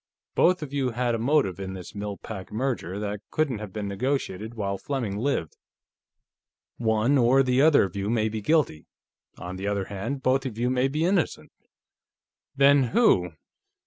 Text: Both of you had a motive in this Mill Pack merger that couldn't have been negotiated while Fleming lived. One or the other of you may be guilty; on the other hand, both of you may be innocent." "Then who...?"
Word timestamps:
Both 0.33 0.63
of 0.63 0.73
you 0.73 0.89
had 0.89 1.13
a 1.13 1.19
motive 1.19 1.59
in 1.59 1.73
this 1.75 1.93
Mill 1.93 2.17
Pack 2.17 2.51
merger 2.51 2.97
that 2.97 3.21
couldn't 3.29 3.59
have 3.59 3.71
been 3.71 3.87
negotiated 3.87 4.55
while 4.55 4.79
Fleming 4.79 5.15
lived. 5.15 5.55
One 6.77 7.19
or 7.19 7.43
the 7.43 7.61
other 7.61 7.83
of 7.83 7.95
you 7.95 8.09
may 8.09 8.27
be 8.27 8.41
guilty; 8.41 8.87
on 9.37 9.57
the 9.57 9.67
other 9.67 9.85
hand, 9.93 10.23
both 10.23 10.43
of 10.47 10.57
you 10.57 10.71
may 10.71 10.87
be 10.87 11.05
innocent." 11.05 11.51
"Then 12.55 12.85
who...?" 12.97 13.33